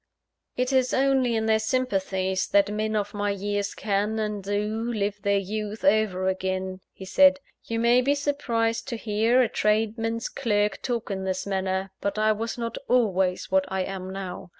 [0.57, 5.21] "It is only in their sympathies, that men of my years can, and do, live
[5.21, 7.39] their youth over again," he said.
[7.65, 12.31] "You may be surprised to hear a tradesman's clerk talk in this manner; but I
[12.31, 14.49] was not always what I am now.